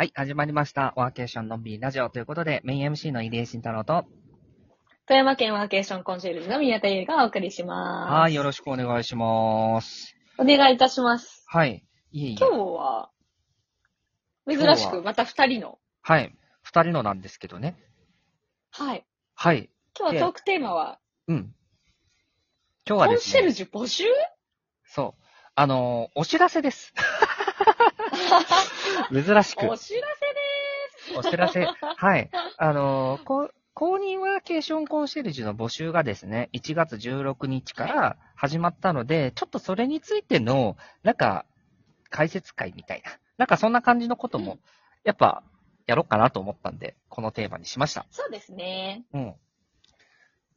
[0.00, 0.92] はい、始まりました。
[0.94, 4.04] ワーケーションのんびりラジオということで、メイン MC の入江慎太郎と、
[5.08, 8.12] 富山県ワーケーションコンシェルジュの宮田優がお送りします。
[8.12, 10.14] はい、よろしくお願いします。
[10.38, 11.44] お願いいたします。
[11.48, 12.36] はい、いえいえ。
[12.38, 13.10] 今日は、
[14.48, 15.80] 珍しくまた二人の。
[16.02, 17.76] はい、二人のなんですけどね。
[18.70, 19.04] はい。
[19.34, 19.68] はい、
[19.98, 21.52] 今日はトークテーマは、うん。
[22.86, 24.04] 今日はコンシェルですね、ジュ募集？
[24.84, 25.24] そう、
[25.56, 26.94] あのーお知らせです。
[29.12, 29.76] 珍しくお。
[29.76, 31.64] 知らせでお知らせ。
[31.64, 32.30] はい。
[32.56, 41.46] あのーこ公認ワーケーションコンシェルジュの募集がですね、1月16日から始まったので、ちょっとそれについての、なんか、
[42.10, 44.60] 解説会みたいな、なんかそんな感じのこともうん、
[45.04, 45.44] やっぱ、
[45.86, 48.04] やろうかなと思ったんで、このテーマにしました。
[48.10, 48.16] す。
[48.16, 49.04] そうですね。
[49.12, 49.34] うん。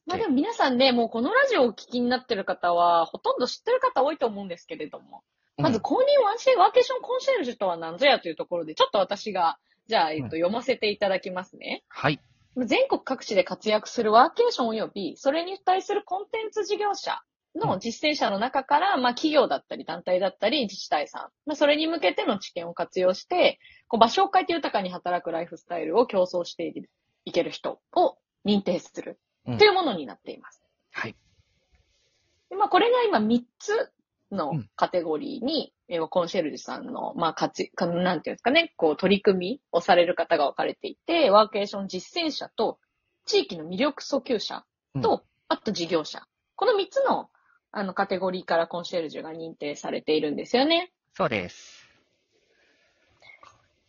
[0.08, 5.24] まあでも皆さんね、もうこのラジオをお聞きになってる方は、ほとんど知ってる方多いと思うんですけれども、
[5.58, 11.84] まずうん公認ワンシェワーケーションコンシェルジュとは何ぞやというところで、ちょっと私が、じゃあ、えっと、うん読ませていただきますね。
[11.90, 12.20] はい。
[12.58, 17.22] 全国各地で活躍するワーケーション及び、それに付帯するコンテンツ事業者
[17.56, 26.74] の実践者の中から、まあ企業だったり団体だったり自治体さん、まあそれに向けての知見を活用して、こう場所を変えて豊かに働くライフスタイルを競争して
[27.26, 30.62] いける人を認定するうんというものになっています。
[30.92, 31.16] はい。
[32.50, 33.92] でまあこれが今3つ
[34.32, 42.80] のうんカテゴリーに、えーコンシェルジュさんの、まあ、かち、かなんていうんですかね、こう、取り組みをされる方が分かれていて、ワーケーション実践者と、
[43.26, 44.64] 地域の魅力訴求者
[45.02, 46.24] と、あと事業者。
[46.56, 47.30] この3つの、
[47.72, 50.92] あの、カテゴリーからコンシェルジュが認定されているんですよね。
[51.14, 51.88] そうです。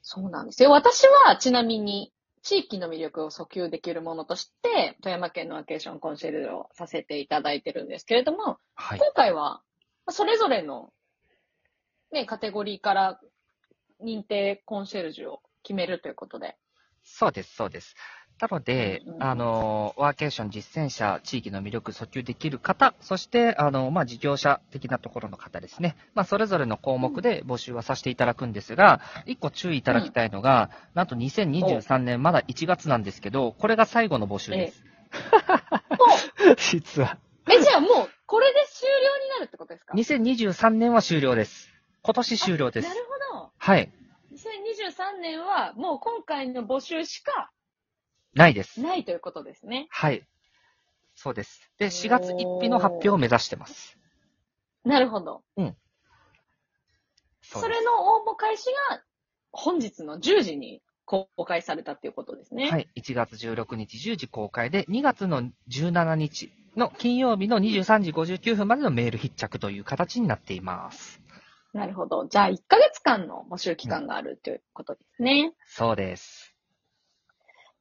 [0.03, 0.70] そうなんですよ。
[0.70, 8.98] 私は、ちなみに、地域の魅力を訴求できるものとして、富山県のワーケーションコンシェルジュをさせていただいてるんですけれども、はい。
[8.98, 9.63] 今回は、まあ
[10.08, 10.92] それぞれの、
[12.12, 13.20] ね、カテゴリーから
[14.05, 16.56] 認定コンシェルジュを決めるということで。
[17.05, 17.95] そうです、そうです。
[18.41, 25.96] なのでうんう、んあの、ワーケーション実践者、地域の魅力訴求できる方、そして、あの、まあ、事業者的なところの方ですね。
[26.14, 34.83] まあ、それぞれの項目で募集はさせていただくんですが、一個注意いただきたいのが、なんと2023年まだ1月なんですけど、これが最後の募集です。
[36.45, 37.19] も 実は。
[37.46, 41.69] う、え、じゃあもう、これで終了になるってことですか？2023年は終了です。
[42.03, 42.95] 今年終了ですな。
[42.95, 43.01] る
[43.31, 43.53] ほど。
[43.57, 43.93] はい。
[44.33, 47.53] 2023年は、もう今回の募集しか
[48.35, 48.81] ないです。
[48.83, 49.87] ないということですね。
[49.89, 50.27] はい。
[51.15, 51.70] そうです。
[51.79, 53.97] で、4月1日の発表を目指してます。
[54.85, 55.45] なるほど。
[55.57, 55.75] そで
[57.45, 59.05] すそうれの応募開始が、
[59.53, 62.69] 本日の10時に公開されたっていうことですね。
[62.69, 62.89] はい。
[62.97, 71.20] 1月16日10時公開で、2月の17日の金曜日の23時59分までのメール必着という形になっています。
[71.72, 72.27] なるほど。
[72.27, 75.55] じゃあ、1ヶ月間の募集期間があるということですね。
[75.66, 76.55] そうです。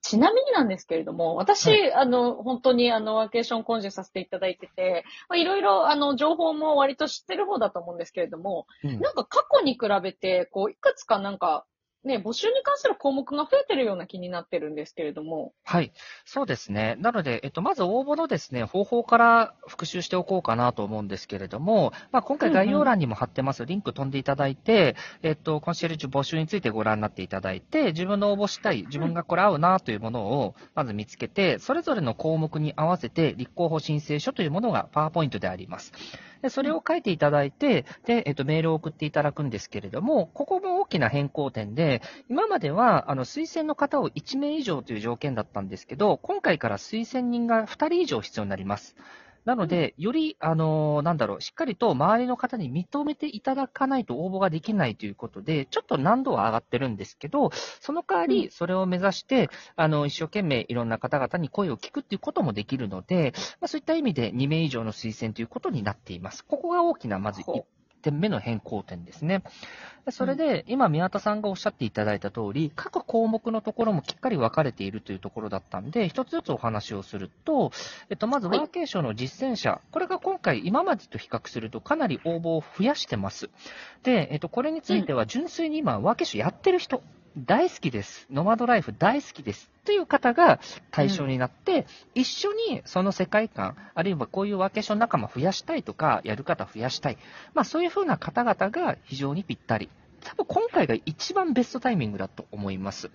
[0.01, 11.65] ちなみになんですけれども、私、あの、本当にあの、ワーケーションコンジュさせていただいてて、まあ、いろいろ、あの、情報も割と知ってる方だと思うんですけれども、うんなんか過去に比べて、こう、いくつかなんか、
[12.03, 15.91] ね、募集に関する項目が増えてるような気になってるんですけれども、はい。
[16.25, 16.95] そうですね。
[16.99, 35.91] なので、えっと、まず応募のですね、方法から復習しておこうかなと思うんですけれども、まあ、今回概要欄にも貼ってますリンク飛んでいただいて、えっと、コンシェルジュ募集についてご覧になっていただいて、自分の応募したい、自分がこれ合うなというものをまず見つけて、それぞれの項目に合わせて立候補申請書というものがパワーポイントであります。
[36.41, 48.95] で、それを書いていただいて、で、えっと、メールを送っていただくんですけれども、ここも大きな変更点で、今までは、あの、推薦の方を1名以上という条件だったんですけど、今回から推薦人が2人以上必要になります。
[49.45, 66.45] なので、より、あの、なんだろう、しっかりと周りの方に認めていただかないと応募ができないということで、ちょっと難度は上がってるんですけど、その代わうり、それを目指して、あの、一生懸命いろんな方々に声を聞くっていうこともできるので、まあ、そういった意味で2名以上の推薦ということになっています。
[66.45, 69.43] ここが大きな、まずほう1点目の変更点ですね。
[70.05, 77.71] でそれで、今、宮田さんがおっしゃっていただいた通り、各項目のところもきっかり分かれているというところだったんで、一つずつお話をすると、
[78.09, 83.49] えっと、まず、ワはいーケーションの実践者、これが今回、今までと比較すると、かなり応募を増やしてます。
[84.03, 87.03] で、えっと、これについては、純粋に今、ワーケーションやってる人、
[87.37, 88.27] 大好きです。
[88.29, 89.69] ノマドライフ大好きです。
[89.85, 90.59] という方が
[90.91, 97.17] 対象になって、一緒にその世界観、あるいはこういうワーケーション仲間増やしたいとか、やる方増やしたい。
[97.53, 99.89] まあそういうふうな方々が非常にぴったり。
[100.23, 103.09] 多分今回が一番ベストタイミングだと思います。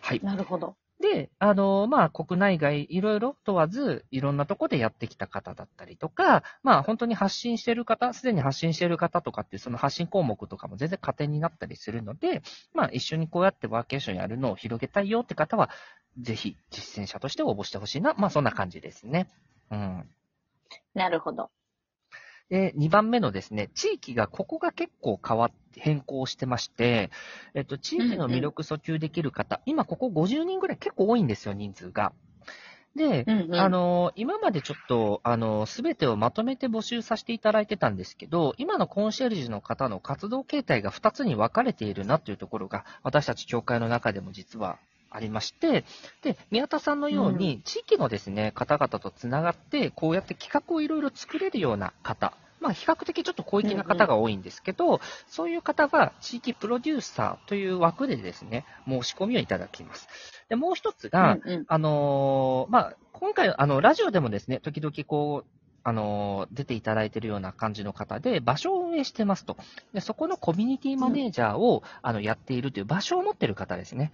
[0.00, 0.20] はい。
[0.22, 0.74] なるほど。
[1.02, 15.70] で、あの、まあ、国内外いろいろ問わず、いろんなとこでやってきた方だったりとか、まあ、本当に発信してる方、すでに発信してる方とかって、その発信項目とかも全然加点になったりするので、まあ、一緒にこうやってワーケーションやるのを広げたいよって方は、
[16.20, 18.14] ぜひ実践者として応募してほしいな。
[18.14, 19.28] まあ、そんな感じですね。
[19.72, 20.08] うん。
[20.94, 21.50] なるほど。
[22.52, 27.10] で、2番目のですね、地域が、ここが結構変わって、変更してまして、
[27.54, 32.12] えっと、地域の魅力訴求できる方、今ここ50人ぐらい結構多いんですよ、人数が。
[32.94, 44.76] で、うんうんあの、今までちょっと、あの、すべてをまとめて募集させていただいてたんですけど、今のコンシェルジュの方の活動形態が2つに分かれているなというところが、私たち協会の中でも実は
[45.14, 45.84] ありまして、
[46.22, 52.32] で、宮田さんのように、地域のですね、方々とつながって、こうやって企画をいろいろ作れるような方、
[52.62, 60.08] まあ、比較的ちょっと広域な方が多いんですけど、そういう方は地域プロデューサーという枠でですね、申し込みをいただきます。
[60.48, 65.50] で、もう一つが、うんうんあのーまあ、今回、あの、ラジオでもですね、時々こう、
[65.84, 69.56] あのー出ていただいているような感じの方で、場所を運営してますと。
[69.92, 74.12] で、そこのコミュニティマネージャーを、あの、やっているという場所を持っている方ですね。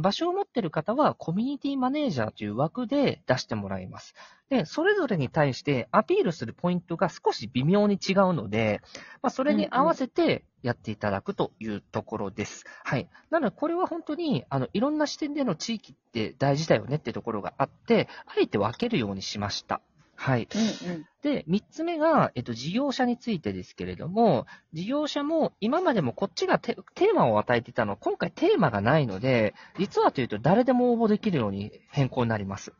[0.00, 4.14] 場所を持っている方は、コミュニティマネージャーという枠で出してもらいます。
[4.48, 8.80] で、それぞれに対してアピールするポイントが少し微妙に違うので、
[9.22, 12.64] まあ、それに合わせてやっていただくというところです。
[12.84, 13.08] はい。
[13.30, 19.82] なので、これは本当に、あの、いろんな視点での地域って大事だよねってところがあって、あえて分けるようにしました。
[20.22, 20.46] はい。
[20.54, 21.06] うんうん。
[21.22, 32.72] で、三つ目が、えっと、事業者についてですけれども、事業者も今までもこっちがテテーマを与えていたの、今回テーマがないので、実はというと誰でも応募できるように変更になります。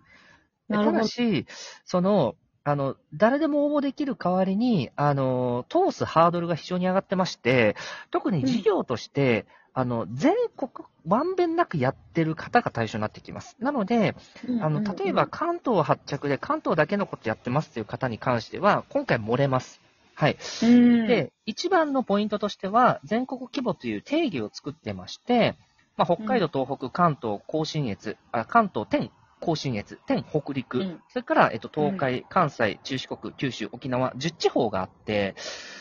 [0.69, 1.47] でただし、
[1.85, 7.77] その、あの、誰でも応募できる代わりに、あの、通すハードルが非常に上がってまして、
[8.11, 10.71] 特に事業として、あの、全国、
[11.07, 13.57] まんべんなくやってる方が対象になってきます。
[13.59, 14.15] なので、
[14.61, 19.81] あの、例えば、関東発着で関東だけのことやってますっていう方に関しては、今回漏れます。
[20.15, 20.37] はい。
[20.63, 25.57] うん、で、一番のポイントとしては、全国規模という定義を作ってまして、
[25.97, 29.11] まあ、北海道、東北、関東、甲信越、あ関東、天、
[29.43, 35.35] 甲信越、天、北陸、うんそれから、えっと、東海、関西、中四国、九州、沖縄、10地方があって、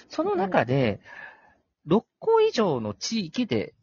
[0.09, 0.99] その中で、
[1.87, 3.73] 6個以上の地域で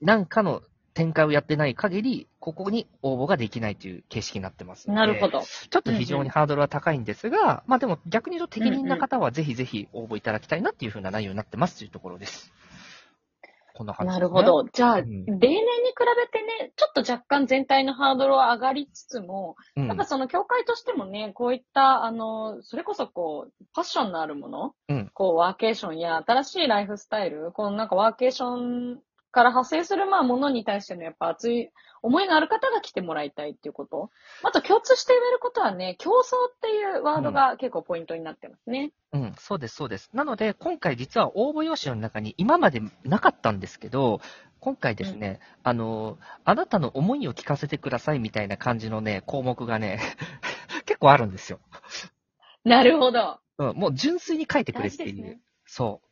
[0.00, 0.62] 何かの
[0.94, 4.90] 展開をやってない限り、ここに応募ができないという形式になってます。
[4.90, 5.42] なるほど。
[5.42, 12.52] ちょっと非常にハードルは高いんですが、まあでも逆に言うと適任な方はぜひぜひ応募いただきたいなっていう風な内容になってますというところです。
[13.80, 14.14] こんな感じね。
[14.14, 14.42] なるほ。
[14.42, 14.64] ど。
[14.70, 15.94] じゃあ、うん例年に比
[16.30, 28.98] べてね、ちょっと若干全体のハードルは上がりつつも、うんやっぱその協会としてもね、こういった、あの、それこそこう、パッションのあるもの、うんこう、ワーケーションや新しいライフスタイル、このなんかワーケーション
[29.30, 31.70] から派生するまあものに対してのやっぱ熱い
[32.02, 34.10] 思いがある方が来てもらいたいっていうこと。
[34.42, 36.12] あと共通して言えることはね、競争
[36.48, 38.92] っていうワードが結構ポイントになってますね。
[39.12, 40.10] うん、そうです、そうです。
[40.12, 44.20] なので、今回実は応募用紙の中に今までなかったんですけど、
[44.60, 50.00] 今回ですね、あの、あなたの思いを聞かせてくださいみたいな感じのね、項目がね、
[50.86, 51.60] 結構あるんですよ。
[52.64, 53.40] なるほど。
[53.58, 55.22] うん、もう純粋に書いてくれっていう。
[55.22, 56.09] ねそう。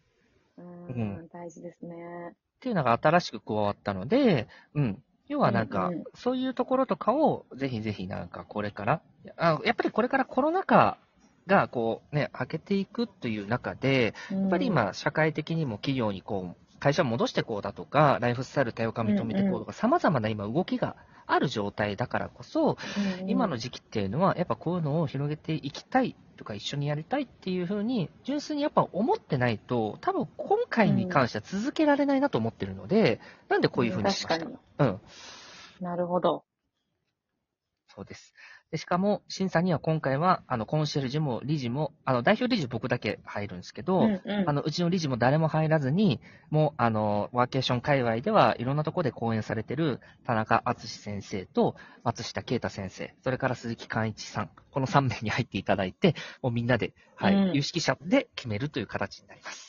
[0.59, 2.31] ううんん、大事ですね。
[2.33, 5.03] っていうのが新しく加わったので、うん。
[5.29, 9.03] 要はなんか、うんうんそういうところとかを、ぜひぜひなんかこれから、
[9.37, 10.99] あやっぱりこれからコロナ禍
[11.47, 20.97] がこうね、明けていくという中で、ややっぱり今、社会的にも企業にこう、会社を戻していこうだとか、ライフスタイル多様化を認めていこうとか、様々な今動きが
[21.29, 22.77] ある状態だからこそ、
[23.27, 34.39] 今の時期っていうのは、やっぱこういうのを広げていきたいとか、一緒にやりたいっていうふうに、純粋にやっぱ思ってないと、多分今回に関しては続けられないなと思ってるので、なんでこういうふうにしました。
[34.39, 35.01] 確かうん。
[35.81, 35.85] に。
[35.85, 36.45] なるほど。
[37.95, 38.33] そうです。
[38.71, 46.21] でしかも、審査には今回は、あの、コンシェルジュも理事も、あの、代表理事僕だけ入るんですけど、うんうんあの、うちの理事も誰も入らずに、
[46.51, 59.68] もう、あの、ワーケーション界隈ではいろんなところで講演されてる田中敦先生と松下啓太先生、それから鈴木寛一さん、この3名に入っていただいて、もうみんなで、はい、うん有識者で決めるという形になります。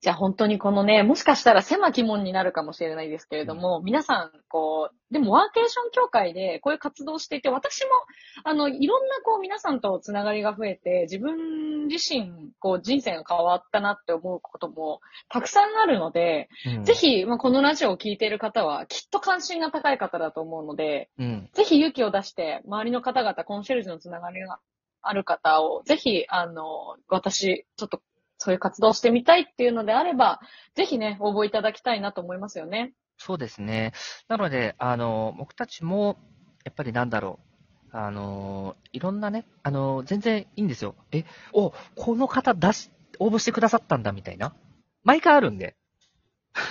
[0.00, 7.88] じゃあ本当にこのね、もしかしたら狭き門になるかもしれないですけれども、皆さん、こう、でもワーケーション協会でこういう活動をしていて、私も、
[8.44, 21.50] あの、いろんなこう皆さんとつながりが増えて、自分自身、こう人生が変わったなって思うこともたくさんあるので、うんぜ、ひ、まあ、このラジオを聞いている方は、きっと関心が高い方だと思うので、うん。
[21.52, 24.58] ぜひ勇気を出して、周りの方々、コンシェルジュのつながりが
[25.02, 28.00] ある方を、ぜひ、あの、私、ちょっと、
[28.38, 30.40] そういう活動をしてみたいっていうのであれば、
[30.74, 32.92] ぜひね、応募いただきたいなと思いますよね。
[33.18, 33.92] そうですね。
[34.28, 36.18] なので、あの、僕たちも、
[36.64, 37.46] やっぱりなんだろう。
[37.92, 40.96] あの、いろんなね、あの、全然いいんですよ。
[41.12, 44.54] え、お、この方出し、応募してくださったんだ、みたいな。
[45.02, 45.76] 毎回あるんで。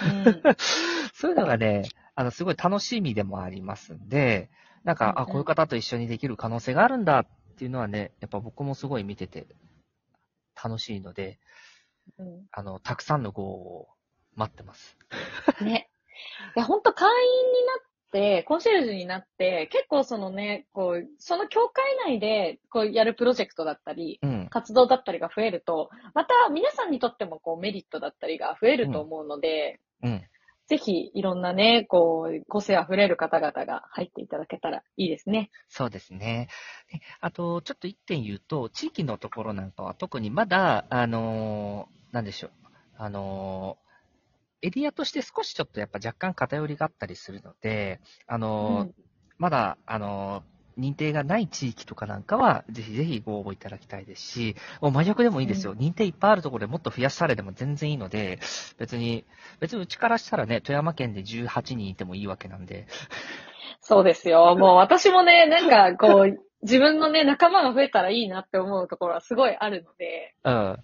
[0.03, 0.41] うん。
[1.13, 4.51] そういうのがね、あの、すごい楽しみでもありますんで、
[4.83, 7.25] なんか、あ、うんうんこういう方と一緒にできる可能性があるんだっ
[7.57, 9.47] ていうのはね、やっぱ僕もすごい見てて
[10.61, 11.39] 楽しいので、
[12.17, 13.87] うんあの、たくさんの号を
[14.35, 14.97] 待ってます。
[15.61, 15.89] ね。
[16.55, 17.73] いや、ほんと会員にな
[18.37, 24.47] って、コンシェルジュになって、結構そのね、こう、その協会内で、こう、やるプロジェクトだったり、うん。
[24.49, 30.23] 活動だったりが増えると、また皆さんにとってもこうメリットだったりが増えると思うので、うん。
[30.67, 35.51] ぜひいろんなね、こう、個性あふれる方々が入っていただけたらいいですね。
[35.69, 36.49] そうですね。
[36.91, 42.51] であと、ちょっと一点言うと、地域のところなんかは特にまだ、あのーなんでしょう。
[42.97, 43.85] あのー
[44.61, 48.89] エリアとして少しちょっとやっぱ若干偏りがあったりするので、あのー
[49.37, 55.75] まだ、あのー認定がない地域とかなんかは、ぜひぜひご応募いただきたいですし、もう真逆でもいいですよ。
[55.75, 58.39] 認定いっぱいあるところでもっと増やされても全然いいので、
[58.77, 59.25] 別に、
[59.59, 62.87] 別にうちからしたらね、富山県で18人いてもいいわけなんで、
[63.81, 64.55] そうですよ。
[64.57, 70.83] もう私もね、なんかこう、 自分のね、仲間が増えたらいいなって思うところはすごいあるので、うん。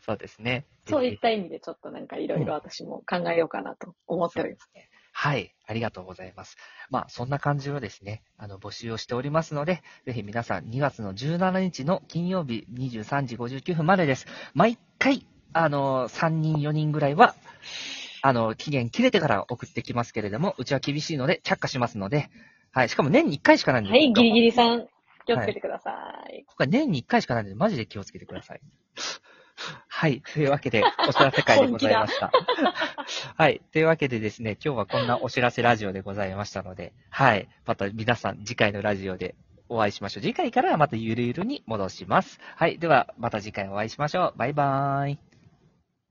[0.00, 0.66] そうですね。
[0.88, 4.70] そういった意味でちょっとなんかいろいろ私も考えようかなと思っております。
[4.74, 4.88] ね。
[5.12, 5.54] はい。
[5.66, 6.56] ありがとうございます。
[6.90, 14.26] まあ、そんな感じをですね、あの、募集をしておりますので、ぜひ皆さん2月の17日の金曜日23時59分までです。
[14.54, 17.34] 毎回、あの、3人、4人ぐらいは、
[18.22, 22.30] あの、期限切れてから送ってきますけれども、うちは厳しいので、却下しますので、
[22.72, 22.88] はい。
[22.88, 24.86] しかも年に1回しかないんで、はい、ギリギリさん、
[25.26, 25.90] 気をつけてくださ
[26.30, 26.44] い。
[26.46, 28.60] 今回年に1回しかないので、マジで気をつけてください。
[29.88, 30.22] はい。
[30.32, 32.32] というわけで、お知らせ会でございました。
[33.36, 33.60] はい。
[33.72, 37.48] というわけでですね、今日はこんなお知らせラジオでございましたので、はい。
[37.66, 39.34] また皆さん次回のラジオで
[39.68, 40.22] お会いしましょう。
[40.22, 42.40] 次回からはまたゆるゆるに戻します。
[42.56, 42.78] はい。
[42.78, 44.38] では、また次回お会いしましょう。
[44.38, 45.31] バイバーイ。